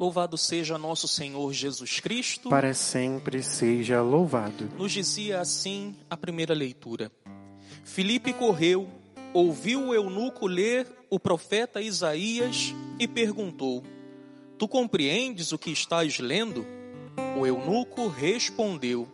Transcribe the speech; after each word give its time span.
Louvado 0.00 0.38
seja 0.38 0.78
nosso 0.78 1.06
Senhor 1.06 1.52
Jesus 1.52 2.00
Cristo. 2.00 2.48
Para 2.48 2.72
sempre 2.72 3.42
seja 3.42 4.00
louvado. 4.00 4.70
Nos 4.78 4.92
dizia 4.92 5.42
assim 5.42 5.94
a 6.08 6.16
primeira 6.16 6.54
leitura. 6.54 7.12
Filipe 7.84 8.32
correu, 8.32 8.88
ouviu 9.34 9.88
o 9.88 9.94
eunuco 9.94 10.46
ler 10.46 10.86
o 11.10 11.20
profeta 11.20 11.82
Isaías 11.82 12.74
e 12.98 13.06
perguntou: 13.06 13.84
Tu 14.56 14.66
compreendes 14.66 15.52
o 15.52 15.58
que 15.58 15.70
estás 15.70 16.18
lendo? 16.18 16.64
O 17.38 17.46
eunuco 17.46 18.08
respondeu: 18.08 19.06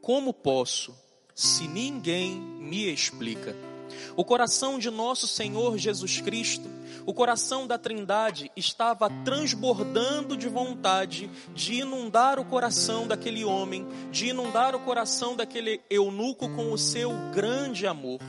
Como 0.00 0.32
posso, 0.32 0.96
se 1.34 1.68
ninguém 1.68 2.40
me 2.40 2.90
explica? 2.90 3.54
O 4.16 4.24
coração 4.24 4.78
de 4.78 4.90
nosso 4.90 5.26
Senhor 5.26 5.78
Jesus 5.78 6.20
Cristo, 6.20 6.68
o 7.06 7.14
coração 7.14 7.66
da 7.66 7.78
Trindade 7.78 8.50
estava 8.56 9.08
transbordando 9.24 10.36
de 10.36 10.48
vontade 10.48 11.30
de 11.54 11.74
inundar 11.80 12.38
o 12.38 12.44
coração 12.44 13.06
daquele 13.06 13.44
homem, 13.44 13.86
de 14.10 14.28
inundar 14.28 14.74
o 14.74 14.80
coração 14.80 15.34
daquele 15.34 15.80
eunuco 15.88 16.48
com 16.50 16.72
o 16.72 16.78
seu 16.78 17.12
grande 17.32 17.86
amor. 17.86 18.20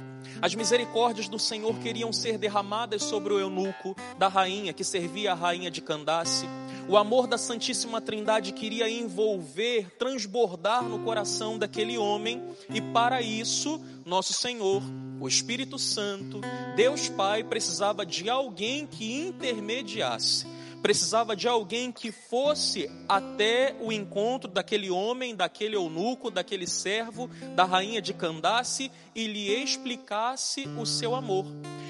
As 0.42 0.56
misericórdias 0.56 1.28
do 1.28 1.38
Senhor 1.38 1.78
queriam 1.80 2.14
ser 2.14 2.38
derramadas 2.38 3.04
sobre 3.04 3.34
o 3.34 3.40
eunuco 3.40 3.96
da 4.18 4.28
rainha 4.28 4.72
que 4.72 4.84
servia 4.84 5.34
a 5.34 5.36
rainha 5.36 5.70
de 5.70 5.82
Candace. 5.82 6.46
O 6.88 6.96
amor 6.96 7.28
da 7.28 7.38
Santíssima 7.38 8.00
Trindade 8.00 8.54
queria 8.54 8.90
envolver, 8.90 9.92
transbordar 9.98 10.84
no 10.84 11.00
coração 11.00 11.58
daquele 11.58 11.98
homem, 11.98 12.42
e 12.70 12.82
para 12.82 13.22
isso, 13.22 13.82
nosso 14.06 14.34
Senhor, 14.34 14.82
o 15.20 15.28
Espírito 15.28 15.78
Santo, 15.78 16.42
Deus 16.76 17.10
Pai, 17.10 17.44
precisava 17.44 18.06
de 18.06 18.30
alguém 18.30 18.88
que 18.88 19.14
intermediasse 19.14 20.46
precisava 20.82 21.36
de 21.36 21.48
alguém 21.48 21.92
que 21.92 22.12
fosse 22.12 22.90
até 23.08 23.76
o 23.80 23.92
encontro 23.92 24.50
daquele 24.50 24.90
homem, 24.90 25.36
daquele 25.36 25.76
eunuco, 25.76 26.32
daquele 26.32 26.68
servo, 26.68 27.30
da 27.56 27.66
rainha 27.66 28.02
de 28.02 28.14
Candace 28.14 28.92
e 29.14 29.28
lhe 29.28 29.52
explicasse 29.52 30.68
o 30.78 30.86
seu 30.86 31.16
amor, 31.16 31.46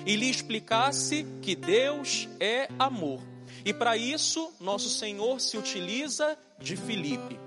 e 0.06 0.16
lhe 0.16 0.30
explicasse 0.30 1.26
que 1.42 1.56
Deus 1.56 2.28
é 2.40 2.70
amor. 2.78 3.22
E 3.64 3.74
para 3.74 3.98
isso, 3.98 4.52
nosso 4.60 4.90
Senhor 4.90 5.40
se 5.40 5.58
utiliza 5.58 6.38
de 6.60 6.76
Filipe. 6.76 7.40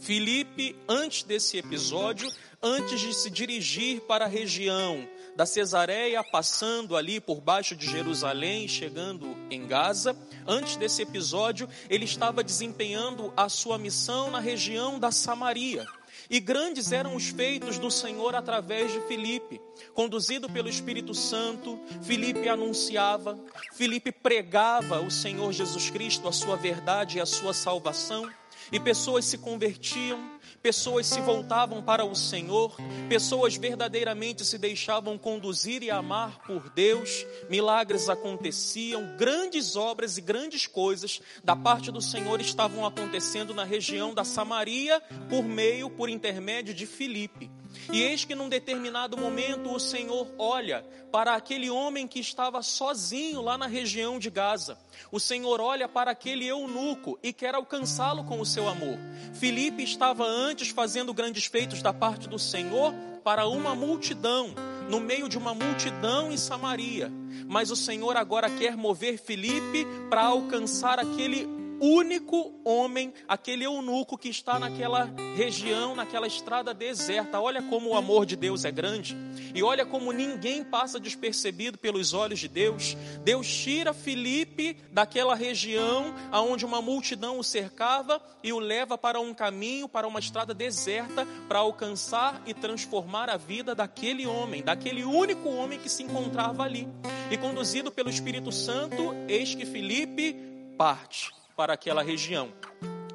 Filipe, 0.00 0.74
antes 0.88 1.22
desse 1.22 1.58
episódio, 1.58 2.28
antes 2.60 3.00
de 3.00 3.14
se 3.14 3.30
dirigir 3.30 4.00
para 4.00 4.24
a 4.24 4.28
região 4.28 5.06
da 5.34 5.46
Cesareia, 5.46 6.22
passando 6.22 6.96
ali 6.96 7.20
por 7.20 7.40
baixo 7.40 7.74
de 7.74 7.90
Jerusalém, 7.90 8.68
chegando 8.68 9.36
em 9.50 9.66
Gaza, 9.66 10.16
antes 10.46 10.76
desse 10.76 11.02
episódio, 11.02 11.68
ele 11.88 12.04
estava 12.04 12.44
desempenhando 12.44 13.32
a 13.36 13.48
sua 13.48 13.78
missão 13.78 14.30
na 14.30 14.40
região 14.40 14.98
da 14.98 15.10
Samaria. 15.10 15.86
E 16.28 16.40
grandes 16.40 16.92
eram 16.92 17.14
os 17.14 17.28
feitos 17.28 17.78
do 17.78 17.90
Senhor 17.90 18.34
através 18.34 18.92
de 18.92 19.00
Filipe. 19.02 19.60
Conduzido 19.92 20.48
pelo 20.48 20.68
Espírito 20.68 21.14
Santo, 21.14 21.78
Filipe 22.02 22.48
anunciava, 22.48 23.38
Filipe 23.74 24.12
pregava 24.12 25.00
o 25.00 25.10
Senhor 25.10 25.52
Jesus 25.52 25.90
Cristo, 25.90 26.28
a 26.28 26.32
sua 26.32 26.56
verdade 26.56 27.18
e 27.18 27.20
a 27.20 27.26
sua 27.26 27.52
salvação. 27.52 28.30
E 28.70 28.80
pessoas 28.80 29.26
se 29.26 29.36
convertiam, 29.36 30.18
pessoas 30.62 31.06
se 31.06 31.20
voltavam 31.20 31.82
para 31.82 32.04
o 32.04 32.14
Senhor, 32.14 32.76
pessoas 33.08 33.56
verdadeiramente 33.56 34.44
se 34.44 34.56
deixavam 34.56 35.18
conduzir 35.18 35.82
e 35.82 35.90
amar 35.90 36.38
por 36.46 36.70
Deus, 36.70 37.26
milagres 37.50 38.08
aconteciam, 38.08 39.16
grandes 39.16 39.74
obras 39.74 40.16
e 40.16 40.20
grandes 40.20 40.66
coisas 40.66 41.20
da 41.42 41.56
parte 41.56 41.90
do 41.90 42.00
Senhor 42.00 42.40
estavam 42.40 42.86
acontecendo 42.86 43.52
na 43.52 43.64
região 43.64 44.14
da 44.14 44.24
Samaria 44.24 45.00
por 45.28 45.42
meio, 45.42 45.90
por 45.90 46.08
intermédio 46.08 46.72
de 46.72 46.86
Filipe. 46.86 47.50
E 47.92 48.02
eis 48.02 48.24
que 48.24 48.34
num 48.34 48.48
determinado 48.48 49.16
momento 49.16 49.72
o 49.72 49.80
Senhor 49.80 50.26
olha 50.38 50.84
para 51.10 51.34
aquele 51.34 51.68
homem 51.68 52.06
que 52.06 52.20
estava 52.20 52.62
sozinho 52.62 53.42
lá 53.42 53.58
na 53.58 53.66
região 53.66 54.18
de 54.18 54.30
Gaza. 54.30 54.78
O 55.10 55.20
Senhor 55.20 55.60
olha 55.60 55.88
para 55.88 56.10
aquele 56.10 56.46
eunuco 56.46 57.18
e 57.22 57.32
quer 57.32 57.54
alcançá-lo 57.54 58.24
com 58.24 58.40
o 58.40 58.46
seu 58.46 58.68
amor. 58.68 58.98
Filipe 59.34 59.82
estava 59.82 60.24
antes 60.24 60.70
fazendo 60.70 61.12
grandes 61.12 61.46
feitos 61.46 61.82
da 61.82 61.92
parte 61.92 62.28
do 62.28 62.38
Senhor 62.38 62.94
para 63.22 63.46
uma 63.46 63.74
multidão, 63.74 64.54
no 64.88 65.00
meio 65.00 65.28
de 65.28 65.38
uma 65.38 65.54
multidão 65.54 66.32
em 66.32 66.36
Samaria. 66.36 67.10
Mas 67.46 67.70
o 67.70 67.76
Senhor 67.76 68.16
agora 68.16 68.50
quer 68.50 68.76
mover 68.76 69.18
Filipe 69.18 69.86
para 70.08 70.22
alcançar 70.22 70.98
aquele 70.98 71.61
único 71.82 72.54
homem, 72.64 73.12
aquele 73.26 73.64
eunuco 73.64 74.16
que 74.16 74.28
está 74.28 74.56
naquela 74.56 75.12
região, 75.36 75.96
naquela 75.96 76.28
estrada 76.28 76.72
deserta. 76.72 77.40
Olha 77.40 77.60
como 77.60 77.90
o 77.90 77.96
amor 77.96 78.24
de 78.24 78.36
Deus 78.36 78.64
é 78.64 78.70
grande 78.70 79.16
e 79.52 79.64
olha 79.64 79.84
como 79.84 80.12
ninguém 80.12 80.62
passa 80.62 81.00
despercebido 81.00 81.76
pelos 81.76 82.14
olhos 82.14 82.38
de 82.38 82.46
Deus. 82.46 82.96
Deus 83.24 83.48
tira 83.52 83.92
Filipe 83.92 84.76
daquela 84.92 85.34
região 85.34 86.14
aonde 86.30 86.64
uma 86.64 86.80
multidão 86.80 87.40
o 87.40 87.44
cercava 87.44 88.22
e 88.44 88.52
o 88.52 88.60
leva 88.60 88.96
para 88.96 89.20
um 89.20 89.34
caminho, 89.34 89.88
para 89.88 90.06
uma 90.06 90.20
estrada 90.20 90.54
deserta, 90.54 91.26
para 91.48 91.58
alcançar 91.58 92.40
e 92.46 92.54
transformar 92.54 93.28
a 93.28 93.36
vida 93.36 93.74
daquele 93.74 94.24
homem, 94.24 94.62
daquele 94.62 95.04
único 95.04 95.48
homem 95.48 95.80
que 95.80 95.88
se 95.88 96.04
encontrava 96.04 96.62
ali. 96.62 96.88
E 97.28 97.36
conduzido 97.36 97.90
pelo 97.90 98.08
Espírito 98.08 98.52
Santo, 98.52 99.14
eis 99.26 99.54
que 99.54 99.66
Filipe 99.66 100.36
parte 100.78 101.41
para 101.56 101.72
aquela 101.74 102.02
região 102.02 102.52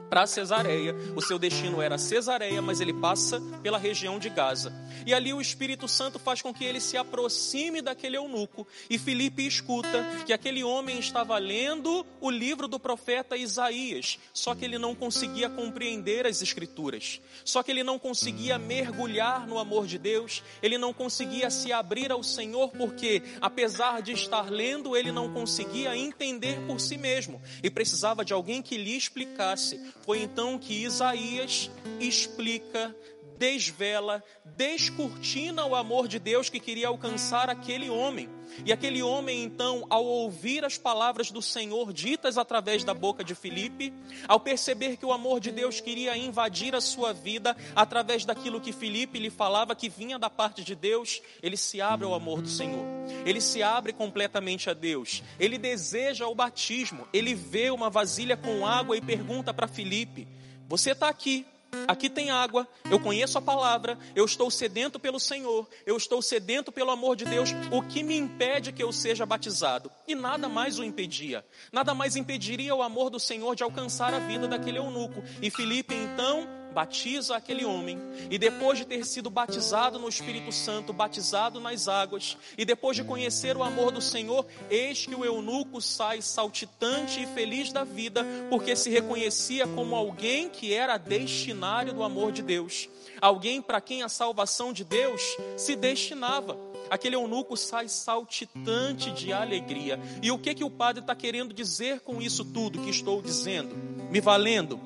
para 0.10 0.26
Cesareia. 0.28 0.96
O 1.16 1.22
seu 1.22 1.38
destino 1.38 1.82
era 1.82 1.98
Cesareia, 1.98 2.62
mas 2.62 2.80
ele 2.80 2.94
passa 2.94 3.42
pela 3.62 3.78
região 3.78 4.20
de 4.20 4.30
Gaza. 4.30 4.74
E 5.06 5.14
ali 5.14 5.34
o 5.34 5.42
Espírito 5.42 5.88
Santo 5.88 6.20
faz 6.20 6.42
com 6.42 6.54
que 6.54 6.66
ele 6.66 6.80
se 6.80 6.98
aproxime 6.98 7.82
daquele 7.82 8.18
eunuco. 8.18 8.68
E 8.90 8.98
Filipe 8.98 9.46
escuta 9.46 10.06
que 10.26 10.34
aquele 10.34 10.64
homem 10.64 11.00
estava 11.00 11.38
lendo 11.38 12.06
o 12.20 12.30
livro 12.30 12.68
do 12.68 12.80
profeta 12.80 13.38
Isaías, 13.38 14.20
só 14.34 14.54
que 14.54 14.66
ele 14.66 14.78
não 14.78 14.94
conseguia 14.94 15.50
compreender 15.50 16.26
as 16.26 16.42
escrituras. 16.42 17.22
Só 17.46 17.64
que 17.64 17.72
ele 17.72 17.84
não 17.84 18.00
conseguia 18.00 18.58
mergulhar 18.58 19.48
no 19.48 19.60
amor 19.60 19.88
de 19.88 19.98
Deus, 19.98 20.44
ele 20.62 20.78
não 20.78 20.94
conseguia 20.94 21.50
se 21.50 21.72
abrir 21.72 22.12
ao 22.12 22.24
Senhor 22.24 22.72
porque, 22.72 23.22
apesar 23.40 24.02
de 24.02 24.12
estar 24.12 24.50
lendo, 24.50 24.96
ele 24.96 25.12
não 25.12 25.32
conseguia 25.34 25.96
entender 25.96 26.60
por 26.68 26.80
si 26.80 26.98
mesmo 26.98 27.42
e 27.64 27.70
precisava 27.70 28.26
de 28.26 28.34
alguém 28.34 28.62
que 28.62 28.78
lhe 28.78 28.96
explicasse 28.96 29.80
foi 30.04 30.22
então 30.22 30.58
que 30.58 30.84
Isaías 30.86 31.70
explica, 32.00 32.96
desvela, 33.38 34.24
descortina 34.44 35.66
o 35.66 35.76
amor 35.76 36.08
de 36.08 36.20
Deus 36.20 36.50
que 36.50 36.60
queria 36.60 36.88
alcançar 36.88 37.50
aquele 37.50 37.90
homem. 37.90 38.30
E 38.66 38.72
aquele 38.72 39.04
homem, 39.04 39.44
então, 39.44 39.86
ao 39.90 40.06
ouvir 40.06 40.66
as 40.66 40.78
palavras 40.78 41.30
do 41.30 41.42
Senhor 41.42 41.94
ditas 41.94 42.38
através 42.38 42.84
da 42.84 42.94
boca 42.94 43.24
de 43.24 43.36
Filipe, 43.36 43.94
ao 44.28 44.40
perceber 44.40 44.98
que 44.98 45.06
o 45.06 45.12
amor 45.12 45.40
de 45.40 45.52
Deus 45.52 45.80
queria 45.80 46.18
invadir 46.18 46.74
a 46.74 46.82
sua 46.82 47.14
vida 47.14 47.56
através 47.76 48.26
daquilo 48.26 48.62
que 48.62 48.72
Filipe 48.72 49.20
lhe 49.20 49.30
falava 49.30 49.76
que 49.76 49.90
vinha 49.90 50.18
da 50.18 50.30
parte 50.30 50.64
de 50.64 50.76
Deus, 50.76 51.22
ele 51.44 51.58
se 51.58 51.82
abre 51.82 52.06
ao 52.06 52.14
amor 52.14 52.42
do 52.42 52.50
Senhor. 52.50 52.86
Ele 53.26 53.42
se 53.42 53.62
abre 53.62 53.94
completamente 53.94 54.70
a 54.70 54.74
Deus. 54.74 55.22
Ele 55.40 55.58
deseja 55.58 56.28
o 56.28 56.36
batismo. 56.36 57.08
Ele 57.14 57.36
vê 57.36 57.70
uma 57.70 57.90
vasilha 57.90 58.36
com 58.36 58.66
água 58.66 58.98
e 58.98 59.02
pergunta 59.02 59.54
para 59.54 59.68
Filipe: 59.68 60.28
Você 60.68 60.92
está 60.92 61.10
aqui? 61.10 61.46
Aqui 61.88 62.10
tem 62.10 62.30
água, 62.30 62.68
eu 62.90 63.00
conheço 63.00 63.38
a 63.38 63.42
palavra, 63.42 63.98
eu 64.16 64.26
estou 64.26 64.50
sedento 64.50 65.00
pelo 65.00 65.20
Senhor, 65.20 65.68
eu 65.86 65.98
estou 65.98 66.22
sedento 66.22 66.72
pelo 66.72 66.92
amor 66.92 67.16
de 67.16 67.26
Deus. 67.26 67.50
O 67.72 67.82
que 67.82 68.04
me 68.04 68.18
impede 68.18 68.72
que 68.72 68.84
eu 68.84 68.92
seja 68.92 69.26
batizado? 69.26 69.92
E 70.08 70.16
nada 70.16 70.48
mais 70.48 70.80
o 70.80 70.84
impedia. 70.84 71.46
Nada 71.72 71.94
mais 71.94 72.16
impediria 72.16 72.74
o 72.74 72.82
amor 72.82 73.10
do 73.10 73.20
Senhor 73.20 73.56
de 73.56 73.64
alcançar 73.64 74.14
a 74.14 74.20
vida 74.20 74.48
daquele 74.48 74.78
eunuco. 74.78 75.24
E 75.42 75.50
Filipe 75.50 75.94
então 75.94 76.57
batiza 76.78 77.36
aquele 77.36 77.66
homem, 77.66 77.98
e 78.30 78.38
depois 78.38 78.78
de 78.78 78.86
ter 78.86 79.04
sido 79.04 79.32
batizado 79.32 79.98
no 79.98 80.08
Espírito 80.08 80.52
Santo, 80.52 80.94
batizado 80.94 81.60
nas 81.60 81.88
águas, 81.88 82.38
e 82.56 82.64
depois 82.64 82.96
de 82.96 83.04
conhecer 83.04 83.58
o 83.58 83.64
amor 83.64 83.92
do 83.92 84.00
Senhor, 84.00 84.46
eis 84.70 85.04
que 85.04 85.16
o 85.16 85.26
eunuco 85.26 85.82
sai 85.82 86.22
saltitante 86.22 87.24
e 87.24 87.26
feliz 87.26 87.72
da 87.72 87.84
vida, 87.84 88.24
porque 88.48 88.76
se 88.76 88.92
reconhecia 88.92 89.66
como 89.66 89.96
alguém 89.96 90.50
que 90.50 90.72
era 90.72 91.00
destinário 91.00 91.94
do 91.94 92.04
amor 92.04 92.32
de 92.32 92.44
Deus, 92.44 92.88
alguém 93.20 93.60
para 93.60 93.82
quem 93.82 94.04
a 94.04 94.10
salvação 94.10 94.72
de 94.72 94.84
Deus 94.84 95.36
se 95.58 95.76
destinava. 95.76 96.56
Aquele 96.92 97.16
eunuco 97.16 97.58
sai 97.58 97.90
saltitante 97.90 99.10
de 99.12 99.34
alegria. 99.34 100.00
E 100.22 100.30
o 100.30 100.38
que 100.38 100.54
que 100.54 100.64
o 100.64 100.70
padre 100.70 101.02
está 101.02 101.16
querendo 101.16 101.56
dizer 101.56 102.02
com 102.02 102.22
isso 102.22 102.46
tudo 102.46 102.82
que 102.84 102.92
estou 102.92 103.20
dizendo? 103.20 103.76
Me 104.12 104.22
valendo 104.22 104.80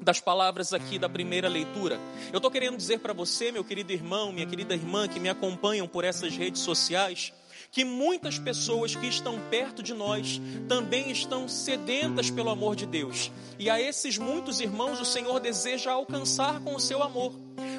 das 0.00 0.20
palavras 0.20 0.72
aqui 0.72 0.98
da 0.98 1.08
primeira 1.08 1.48
leitura. 1.48 1.98
Eu 2.32 2.38
estou 2.38 2.50
querendo 2.50 2.76
dizer 2.76 3.00
para 3.00 3.12
você, 3.12 3.52
meu 3.52 3.62
querido 3.62 3.92
irmão, 3.92 4.32
minha 4.32 4.46
querida 4.46 4.74
irmã, 4.74 5.06
que 5.06 5.20
me 5.20 5.28
acompanham 5.28 5.86
por 5.86 6.04
essas 6.04 6.36
redes 6.36 6.62
sociais, 6.62 7.32
que 7.70 7.84
muitas 7.84 8.38
pessoas 8.38 8.94
que 8.94 9.06
estão 9.06 9.38
perto 9.48 9.82
de 9.82 9.94
nós 9.94 10.40
também 10.68 11.10
estão 11.10 11.48
sedentas 11.48 12.30
pelo 12.30 12.50
amor 12.50 12.74
de 12.74 12.86
Deus. 12.86 13.30
E 13.58 13.70
a 13.70 13.80
esses 13.80 14.18
muitos 14.18 14.60
irmãos 14.60 15.00
o 15.00 15.04
Senhor 15.04 15.38
deseja 15.38 15.92
alcançar 15.92 16.60
com 16.60 16.74
o 16.74 16.80
seu 16.80 17.02
amor. 17.02 17.32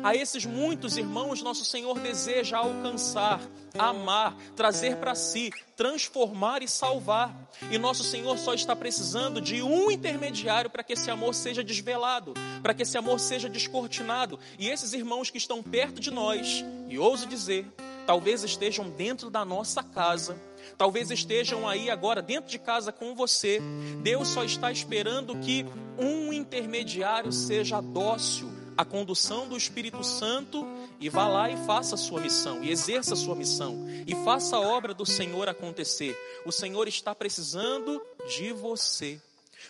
A 0.03 0.15
esses 0.15 0.45
muitos 0.45 0.97
irmãos, 0.97 1.41
nosso 1.41 1.65
Senhor 1.65 1.99
deseja 1.99 2.57
alcançar, 2.57 3.41
amar, 3.77 4.35
trazer 4.55 4.97
para 4.97 5.13
si, 5.15 5.51
transformar 5.75 6.63
e 6.63 6.67
salvar. 6.67 7.49
E 7.69 7.77
nosso 7.77 8.03
Senhor 8.03 8.37
só 8.37 8.53
está 8.53 8.75
precisando 8.75 9.41
de 9.41 9.61
um 9.61 9.91
intermediário 9.91 10.69
para 10.69 10.83
que 10.83 10.93
esse 10.93 11.09
amor 11.11 11.33
seja 11.33 11.63
desvelado, 11.63 12.33
para 12.61 12.73
que 12.73 12.83
esse 12.83 12.97
amor 12.97 13.19
seja 13.19 13.49
descortinado. 13.49 14.39
E 14.57 14.69
esses 14.69 14.93
irmãos 14.93 15.29
que 15.29 15.37
estão 15.37 15.61
perto 15.61 15.99
de 15.99 16.11
nós, 16.11 16.63
e 16.87 16.97
ouso 16.97 17.27
dizer, 17.27 17.65
talvez 18.11 18.43
estejam 18.43 18.89
dentro 18.89 19.29
da 19.29 19.45
nossa 19.45 19.81
casa, 19.81 20.37
talvez 20.77 21.09
estejam 21.11 21.65
aí 21.65 21.89
agora 21.89 22.21
dentro 22.21 22.51
de 22.51 22.59
casa 22.59 22.91
com 22.91 23.15
você. 23.15 23.61
Deus 24.03 24.27
só 24.27 24.43
está 24.43 24.69
esperando 24.69 25.33
que 25.37 25.65
um 25.97 26.33
intermediário 26.33 27.31
seja 27.31 27.79
dócil 27.79 28.51
a 28.75 28.83
condução 28.83 29.47
do 29.47 29.55
Espírito 29.55 30.03
Santo 30.03 30.67
e 30.99 31.07
vá 31.07 31.25
lá 31.25 31.49
e 31.49 31.55
faça 31.65 31.95
a 31.95 31.97
sua 31.97 32.19
missão, 32.19 32.61
e 32.61 32.69
exerça 32.69 33.13
a 33.13 33.17
sua 33.17 33.33
missão, 33.33 33.87
e 34.05 34.13
faça 34.25 34.57
a 34.57 34.59
obra 34.59 34.93
do 34.93 35.05
Senhor 35.05 35.47
acontecer. 35.47 36.13
O 36.45 36.51
Senhor 36.51 36.89
está 36.89 37.15
precisando 37.15 38.01
de 38.27 38.51
você. 38.51 39.21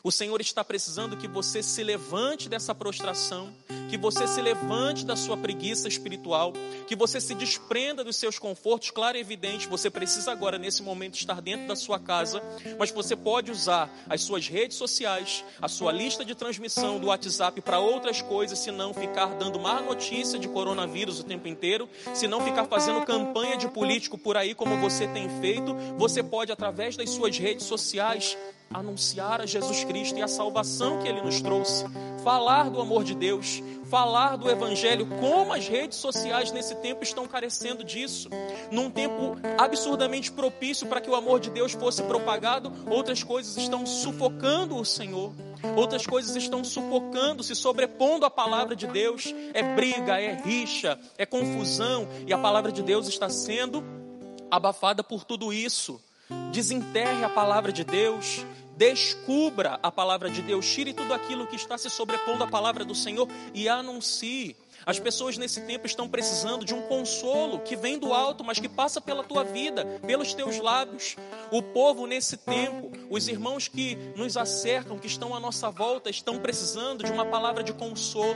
O 0.03 0.11
Senhor 0.11 0.39
está 0.41 0.63
precisando 0.63 1.17
que 1.17 1.27
você 1.27 1.61
se 1.61 1.83
levante 1.83 2.49
dessa 2.49 2.73
prostração, 2.73 3.53
que 3.89 3.97
você 3.97 4.27
se 4.27 4.41
levante 4.41 5.05
da 5.05 5.15
sua 5.15 5.37
preguiça 5.37 5.87
espiritual, 5.87 6.53
que 6.87 6.95
você 6.95 7.19
se 7.19 7.35
desprenda 7.35 8.03
dos 8.03 8.15
seus 8.15 8.39
confortos. 8.39 8.89
Claro 8.91 9.17
e 9.17 9.21
evidente, 9.21 9.67
você 9.67 9.89
precisa 9.89 10.31
agora, 10.31 10.57
nesse 10.57 10.81
momento, 10.81 11.15
estar 11.15 11.41
dentro 11.41 11.67
da 11.67 11.75
sua 11.75 11.99
casa, 11.99 12.41
mas 12.79 12.91
você 12.91 13.15
pode 13.15 13.51
usar 13.51 13.89
as 14.09 14.21
suas 14.21 14.47
redes 14.47 14.77
sociais, 14.77 15.43
a 15.61 15.67
sua 15.67 15.91
lista 15.91 16.23
de 16.23 16.35
transmissão 16.35 16.99
do 16.99 17.07
WhatsApp 17.07 17.61
para 17.61 17.79
outras 17.79 18.21
coisas, 18.21 18.59
se 18.59 18.71
não 18.71 18.93
ficar 18.93 19.35
dando 19.35 19.59
má 19.59 19.81
notícia 19.81 20.39
de 20.39 20.47
coronavírus 20.47 21.19
o 21.19 21.23
tempo 21.23 21.47
inteiro, 21.47 21.89
se 22.13 22.27
não 22.27 22.41
ficar 22.41 22.65
fazendo 22.65 23.05
campanha 23.05 23.57
de 23.57 23.67
político 23.67 24.17
por 24.17 24.37
aí 24.37 24.55
como 24.55 24.77
você 24.79 25.07
tem 25.07 25.29
feito, 25.41 25.75
você 25.97 26.23
pode, 26.23 26.51
através 26.51 26.95
das 26.95 27.09
suas 27.09 27.37
redes 27.37 27.65
sociais, 27.65 28.37
anunciar 28.73 29.41
a 29.41 29.45
Jesus 29.45 29.83
Cristo 29.83 30.17
e 30.17 30.21
a 30.21 30.27
salvação 30.27 30.99
que 30.99 31.07
ele 31.07 31.21
nos 31.21 31.41
trouxe, 31.41 31.85
falar 32.23 32.69
do 32.69 32.79
amor 32.79 33.03
de 33.03 33.15
Deus, 33.15 33.61
falar 33.89 34.37
do 34.37 34.49
Evangelho, 34.49 35.05
como 35.19 35.53
as 35.53 35.67
redes 35.67 35.97
sociais 35.97 36.51
nesse 36.51 36.75
tempo 36.75 37.03
estão 37.03 37.27
carecendo 37.27 37.83
disso. 37.83 38.29
Num 38.71 38.89
tempo 38.89 39.37
absurdamente 39.57 40.31
propício 40.31 40.87
para 40.87 41.01
que 41.01 41.09
o 41.09 41.15
amor 41.15 41.39
de 41.39 41.49
Deus 41.49 41.73
fosse 41.73 42.01
propagado, 42.03 42.71
outras 42.89 43.21
coisas 43.21 43.57
estão 43.57 43.85
sufocando 43.85 44.77
o 44.77 44.85
Senhor. 44.85 45.33
Outras 45.75 46.05
coisas 46.07 46.35
estão 46.35 46.63
sufocando, 46.63 47.43
se 47.43 47.55
sobrepondo 47.55 48.25
à 48.25 48.29
palavra 48.29 48.75
de 48.75 48.87
Deus. 48.87 49.33
É 49.53 49.61
briga, 49.75 50.19
é 50.19 50.33
rixa, 50.33 50.97
é 51.17 51.25
confusão, 51.25 52.07
e 52.25 52.33
a 52.33 52.37
palavra 52.37 52.71
de 52.71 52.81
Deus 52.81 53.07
está 53.07 53.29
sendo 53.29 53.83
abafada 54.49 55.03
por 55.03 55.23
tudo 55.23 55.53
isso. 55.53 55.99
Desenterre 56.51 57.23
a 57.23 57.29
palavra 57.29 57.73
de 57.73 57.83
Deus, 57.83 58.45
Descubra 58.81 59.79
a 59.83 59.91
palavra 59.91 60.27
de 60.27 60.41
Deus, 60.41 60.65
tire 60.65 60.91
tudo 60.91 61.13
aquilo 61.13 61.45
que 61.45 61.55
está 61.55 61.77
se 61.77 61.87
sobrepondo 61.87 62.43
à 62.43 62.47
palavra 62.47 62.83
do 62.83 62.95
Senhor 62.95 63.27
e 63.53 63.69
anuncie. 63.69 64.55
As 64.85 64.99
pessoas 64.99 65.37
nesse 65.37 65.61
tempo 65.61 65.85
estão 65.85 66.09
precisando 66.09 66.65
de 66.65 66.73
um 66.73 66.81
consolo 66.83 67.59
que 67.59 67.75
vem 67.75 67.97
do 67.99 68.13
alto, 68.13 68.43
mas 68.43 68.59
que 68.59 68.69
passa 68.69 68.99
pela 68.99 69.23
tua 69.23 69.43
vida, 69.43 69.85
pelos 70.05 70.33
teus 70.33 70.57
lábios. 70.57 71.15
O 71.51 71.61
povo 71.61 72.07
nesse 72.07 72.37
tempo, 72.37 72.91
os 73.09 73.27
irmãos 73.27 73.67
que 73.67 73.95
nos 74.15 74.37
acercam, 74.37 74.97
que 74.97 75.07
estão 75.07 75.35
à 75.35 75.39
nossa 75.39 75.69
volta, 75.69 76.09
estão 76.09 76.39
precisando 76.39 77.03
de 77.03 77.11
uma 77.11 77.25
palavra 77.25 77.63
de 77.63 77.73
consolo, 77.73 78.35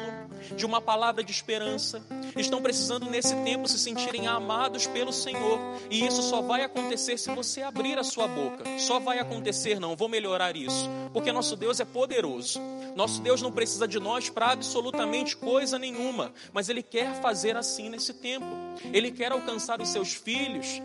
de 0.55 0.65
uma 0.65 0.81
palavra 0.81 1.23
de 1.23 1.31
esperança. 1.31 2.01
Estão 2.35 2.61
precisando 2.61 3.09
nesse 3.09 3.35
tempo 3.37 3.67
se 3.67 3.79
sentirem 3.79 4.27
amados 4.27 4.85
pelo 4.87 5.13
Senhor. 5.13 5.59
E 5.89 6.05
isso 6.05 6.21
só 6.21 6.41
vai 6.41 6.63
acontecer 6.63 7.17
se 7.17 7.33
você 7.33 7.61
abrir 7.61 7.97
a 7.97 8.03
sua 8.03 8.27
boca. 8.27 8.63
Só 8.77 8.99
vai 8.99 9.19
acontecer, 9.19 9.79
não 9.79 9.95
vou 9.95 10.09
melhorar 10.09 10.55
isso, 10.55 10.89
porque 11.13 11.31
nosso 11.31 11.55
Deus 11.55 11.79
é 11.79 11.85
poderoso. 11.85 12.59
Nosso 12.95 13.21
Deus 13.21 13.41
não 13.41 13.51
precisa 13.51 13.87
de 13.87 13.99
nós 13.99 14.29
para 14.29 14.51
absolutamente 14.51 15.35
coisa 15.35 15.77
nenhuma 15.77 16.33
mas 16.53 16.69
Ele 16.69 16.81
quer 16.81 17.13
fazer 17.21 17.57
assim 17.57 17.89
nesse 17.89 18.13
tempo. 18.13 18.45
Ele 18.93 19.11
quer 19.11 19.31
alcançar 19.31 19.81
os 19.81 19.89
seus 19.89 20.13
filhos 20.13 20.81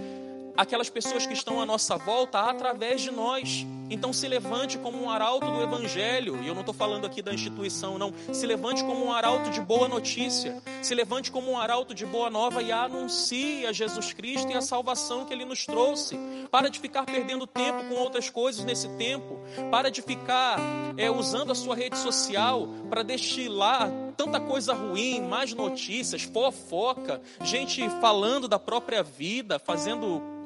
aquelas 0.60 0.90
pessoas 0.90 1.26
que 1.26 1.32
estão 1.32 1.58
à 1.58 1.64
nossa 1.64 1.96
volta 1.96 2.38
através 2.38 3.00
de 3.00 3.10
nós. 3.10 3.66
Então 3.88 4.12
se 4.12 4.28
levante 4.28 4.78
como 4.78 5.02
um 5.02 5.10
arauto 5.10 5.50
do 5.50 5.62
Evangelho, 5.62 6.40
e 6.42 6.46
eu 6.46 6.52
não 6.52 6.60
estou 6.60 6.74
falando 6.74 7.06
aqui 7.06 7.22
da 7.22 7.32
instituição, 7.32 7.98
não. 7.98 8.12
Se 8.32 8.46
levante 8.46 8.84
como 8.84 9.04
um 9.04 9.10
arauto 9.10 9.50
de 9.50 9.60
boa 9.60 9.88
notícia, 9.88 10.62
se 10.82 10.94
levante 10.94 11.32
como 11.32 11.50
um 11.50 11.58
arauto 11.58 11.94
de 11.94 12.04
boa 12.04 12.28
nova 12.30 12.62
e 12.62 12.70
anuncie 12.70 13.66
a 13.66 13.72
Jesus 13.72 14.12
Cristo 14.12 14.52
e 14.52 14.54
a 14.54 14.60
salvação 14.60 15.24
que 15.24 15.32
Ele 15.32 15.46
nos 15.46 15.64
trouxe. 15.64 16.16
Para 16.50 16.68
de 16.68 16.78
ficar 16.78 17.04
perdendo 17.04 17.46
tempo 17.46 17.82
com 17.88 17.94
outras 17.94 18.28
coisas 18.28 18.62
nesse 18.64 18.88
tempo, 18.90 19.40
para 19.70 19.90
de 19.90 20.02
ficar 20.02 20.60
é, 20.96 21.10
usando 21.10 21.50
a 21.50 21.54
sua 21.54 21.74
rede 21.74 21.96
social 21.96 22.68
para 22.88 23.02
destilar 23.02 23.90
tanta 24.16 24.38
coisa 24.38 24.74
ruim, 24.74 25.22
mais 25.22 25.54
notícias, 25.54 26.22
fofoca, 26.22 27.20
gente 27.42 27.88
falando 28.00 28.46
da 28.46 28.58
própria 28.58 29.02
vida, 29.02 29.58
fazendo 29.58 30.38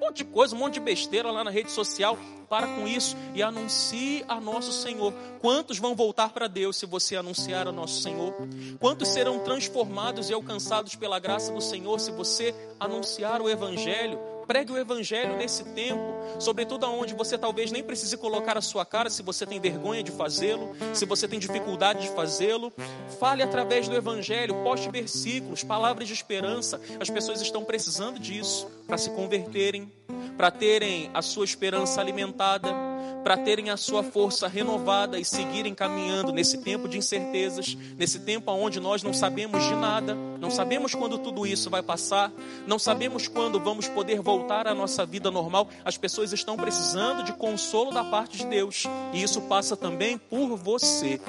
monte 0.00 0.18
de 0.18 0.24
coisa, 0.24 0.54
um 0.54 0.58
monte 0.58 0.74
de 0.74 0.80
besteira 0.80 1.30
lá 1.30 1.44
na 1.44 1.50
rede 1.50 1.70
social. 1.70 2.18
Para 2.48 2.66
com 2.66 2.88
isso 2.88 3.16
e 3.32 3.44
anuncie 3.44 4.24
a 4.28 4.40
nosso 4.40 4.72
Senhor. 4.72 5.12
Quantos 5.40 5.78
vão 5.78 5.94
voltar 5.94 6.30
para 6.30 6.48
Deus 6.48 6.76
se 6.76 6.84
você 6.84 7.14
anunciar 7.14 7.68
a 7.68 7.72
nosso 7.72 8.02
Senhor? 8.02 8.34
Quantos 8.80 9.06
serão 9.08 9.38
transformados 9.38 10.30
e 10.30 10.32
alcançados 10.32 10.96
pela 10.96 11.20
graça 11.20 11.52
do 11.52 11.60
Senhor 11.60 12.00
se 12.00 12.10
você 12.10 12.52
anunciar 12.80 13.40
o 13.40 13.48
Evangelho? 13.48 14.18
Pregue 14.50 14.72
o 14.72 14.78
evangelho 14.78 15.36
nesse 15.36 15.62
tempo, 15.62 16.12
sobretudo 16.40 16.84
aonde 16.84 17.14
você 17.14 17.38
talvez 17.38 17.70
nem 17.70 17.84
precise 17.84 18.16
colocar 18.16 18.58
a 18.58 18.60
sua 18.60 18.84
cara 18.84 19.08
se 19.08 19.22
você 19.22 19.46
tem 19.46 19.60
vergonha 19.60 20.02
de 20.02 20.10
fazê-lo, 20.10 20.74
se 20.92 21.06
você 21.06 21.28
tem 21.28 21.38
dificuldade 21.38 22.02
de 22.02 22.08
fazê-lo. 22.08 22.72
Fale 23.20 23.44
através 23.44 23.86
do 23.86 23.94
evangelho, 23.94 24.64
poste 24.64 24.90
versículos, 24.90 25.62
palavras 25.62 26.08
de 26.08 26.14
esperança. 26.14 26.80
As 26.98 27.08
pessoas 27.08 27.40
estão 27.40 27.64
precisando 27.64 28.18
disso 28.18 28.68
para 28.88 28.98
se 28.98 29.10
converterem, 29.10 29.88
para 30.40 30.50
terem 30.50 31.10
a 31.12 31.20
sua 31.20 31.44
esperança 31.44 32.00
alimentada 32.00 32.74
para 33.22 33.36
terem 33.36 33.68
a 33.68 33.76
sua 33.76 34.02
força 34.02 34.48
renovada 34.48 35.18
e 35.18 35.24
seguirem 35.26 35.74
caminhando 35.74 36.32
nesse 36.32 36.56
tempo 36.56 36.88
de 36.88 36.96
incertezas, 36.96 37.76
nesse 37.98 38.20
tempo 38.20 38.50
onde 38.50 38.80
nós 38.80 39.02
não 39.02 39.12
sabemos 39.12 39.62
de 39.62 39.74
nada, 39.74 40.14
não 40.14 40.50
sabemos 40.50 40.94
quando 40.94 41.18
tudo 41.18 41.46
isso 41.46 41.68
vai 41.68 41.82
passar, 41.82 42.32
não 42.66 42.78
sabemos 42.78 43.28
quando 43.28 43.60
vamos 43.60 43.86
poder 43.88 44.22
voltar 44.22 44.66
à 44.66 44.74
nossa 44.74 45.04
vida 45.04 45.30
normal. 45.30 45.68
As 45.84 45.98
pessoas 45.98 46.32
estão 46.32 46.56
precisando 46.56 47.22
de 47.22 47.34
consolo 47.34 47.92
da 47.92 48.02
parte 48.02 48.38
de 48.38 48.46
Deus, 48.46 48.84
e 49.12 49.22
isso 49.22 49.42
passa 49.42 49.76
também 49.76 50.16
por 50.16 50.56
você. 50.56 51.20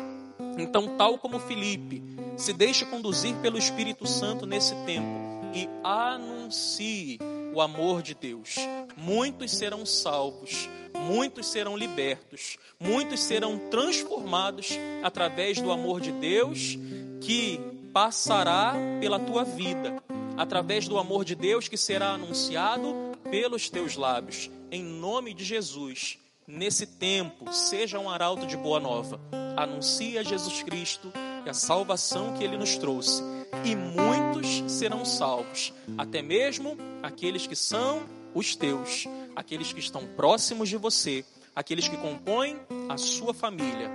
Então, 0.58 0.96
tal 0.98 1.18
como 1.18 1.38
Felipe, 1.38 2.01
se 2.38 2.53
deixe 2.53 2.86
conduzir 2.86 3.36
pelo 3.41 3.58
Espírito 3.58 4.08
Santo 4.08 4.46
nesse 4.46 4.74
tempo 4.86 5.20
e 5.53 5.68
anuncie 5.84 7.20
o 7.53 7.62
amor 7.62 8.01
de 8.01 8.13
Deus. 8.13 8.55
Muitos 8.96 9.51
serão 9.51 9.86
salvos, 9.86 10.70
muitos 11.08 11.48
serão 11.48 11.75
libertos, 11.75 12.58
muitos 12.79 13.20
serão 13.22 13.58
transformados 13.70 14.70
através 15.03 15.60
do 15.60 15.72
amor 15.72 16.01
de 16.01 16.12
Deus 16.12 16.77
que 17.22 17.60
passará 17.93 18.74
pela 19.00 19.20
tua 19.20 19.43
vida, 19.43 20.01
através 20.38 20.88
do 20.88 20.98
amor 20.98 21.25
de 21.25 21.36
Deus 21.36 21.67
que 21.67 21.77
será 21.77 22.12
anunciado 22.12 22.96
pelos 23.29 23.70
teus 23.70 23.96
lábios. 23.96 24.50
Em 24.72 24.84
nome 24.84 25.34
de 25.34 25.43
Jesus, 25.43 26.17
nesse 26.48 26.88
tempo, 26.88 27.51
seja 27.51 28.00
um 28.00 28.10
arauto 28.10 28.48
de 28.48 28.55
boa 28.55 28.79
nova. 28.79 29.20
Anuncie 29.58 30.17
a 30.17 30.24
Jesus 30.24 30.63
Cristo 30.63 31.12
e 31.46 31.50
a 31.50 31.53
salvação 31.53 32.34
que 32.34 32.43
ele 32.43 32.58
nos 32.58 32.77
trouxe 32.77 33.40
e 33.63 33.75
muitos 33.75 34.72
serão 34.72 35.05
salvos, 35.05 35.74
até 35.98 36.22
mesmo 36.22 36.77
aqueles 37.03 37.46
que 37.46 37.55
são 37.55 38.03
os 38.34 38.55
teus, 38.55 39.08
aqueles 39.36 39.74
que 39.74 39.79
estão 39.79 40.05
próximos 40.15 40.70
de 40.70 40.77
você, 40.77 41.25
aqueles 41.55 41.88
que 41.88 41.98
compõem 41.98 42.58
a 42.89 42.98
sua 42.98 43.34
família. 43.34 43.89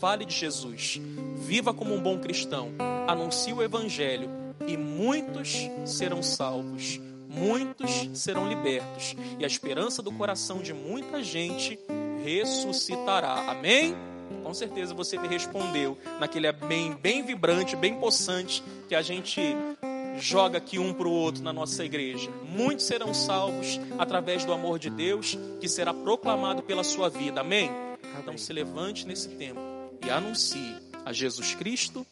Fale 0.00 0.24
de 0.24 0.34
Jesus, 0.34 1.00
viva 1.36 1.74
como 1.74 1.94
um 1.94 2.00
bom 2.00 2.18
cristão, 2.18 2.70
anuncie 3.08 3.52
o 3.52 3.62
Evangelho 3.62 4.30
e 4.66 4.76
muitos 4.76 5.68
serão 5.84 6.22
salvos, 6.22 7.00
muitos 7.28 8.08
serão 8.14 8.48
libertos 8.48 9.16
e 9.38 9.44
a 9.44 9.46
esperança 9.46 10.02
do 10.02 10.12
coração 10.12 10.62
de 10.62 10.72
muita 10.72 11.22
gente 11.22 11.78
ressuscitará. 12.22 13.50
Amém? 13.50 14.11
Com 14.42 14.54
certeza 14.54 14.94
você 14.94 15.18
me 15.18 15.28
respondeu 15.28 15.96
naquele 16.20 16.50
bem, 16.52 16.94
bem 16.94 17.22
vibrante, 17.22 17.76
bem 17.76 17.94
possante 17.94 18.62
que 18.88 18.94
a 18.94 19.02
gente 19.02 19.56
joga 20.18 20.58
aqui 20.58 20.78
um 20.78 20.92
para 20.92 21.08
o 21.08 21.12
outro 21.12 21.42
na 21.42 21.52
nossa 21.52 21.84
igreja. 21.84 22.30
Muitos 22.48 22.86
serão 22.86 23.14
salvos 23.14 23.80
através 23.98 24.44
do 24.44 24.52
amor 24.52 24.78
de 24.78 24.90
Deus 24.90 25.38
que 25.60 25.68
será 25.68 25.94
proclamado 25.94 26.62
pela 26.62 26.84
sua 26.84 27.08
vida. 27.08 27.40
Amém? 27.40 27.70
Então 28.18 28.36
se 28.36 28.52
levante 28.52 29.06
nesse 29.06 29.28
tempo 29.30 29.60
e 30.04 30.10
anuncie 30.10 30.76
a 31.04 31.12
Jesus 31.12 31.54
Cristo 31.54 32.06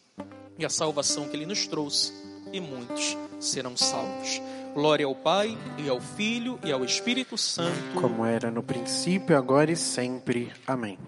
e 0.59 0.65
a 0.65 0.69
salvação 0.69 1.29
que 1.29 1.37
ele 1.37 1.47
nos 1.47 1.67
trouxe, 1.67 2.13
e 2.53 2.61
muitos 2.61 3.17
serão 3.39 3.77
salvos. 3.77 4.41
Glória 4.75 5.07
ao 5.07 5.15
Pai, 5.15 5.57
e 5.79 5.89
ao 5.89 6.01
Filho, 6.01 6.59
e 6.63 6.71
ao 6.71 6.85
Espírito 6.85 7.37
Santo. 7.39 8.01
Como 8.01 8.25
era 8.25 8.51
no 8.51 8.63
princípio, 8.63 9.37
agora 9.37 9.73
e 9.73 9.77
sempre. 9.77 10.53
Amém. 10.67 10.99